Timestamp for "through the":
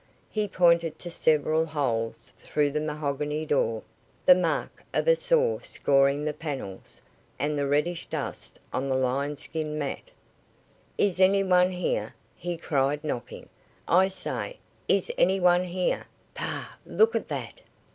2.39-2.79